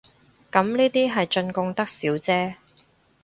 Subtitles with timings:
[0.51, 2.55] 咁呢啲係進貢得少姐